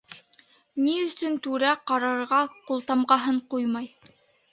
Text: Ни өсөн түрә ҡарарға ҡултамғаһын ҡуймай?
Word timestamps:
Ни 0.85 0.93
өсөн 1.01 1.35
түрә 1.47 1.73
ҡарарға 1.91 2.39
ҡултамғаһын 2.71 3.39
ҡуймай? 3.53 3.91